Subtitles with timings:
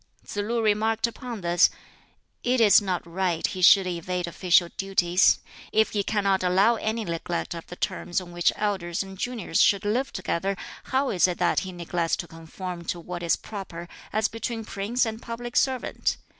[0.25, 1.69] Tsz lu remarked upon this,
[2.43, 5.37] "It is not right he should evade official duties.
[5.71, 9.85] If he cannot allow any neglect of the terms on which elders and juniors should
[9.85, 14.27] live together, how is it that he neglects to conform to what is proper as
[14.27, 16.17] between prince and public servant?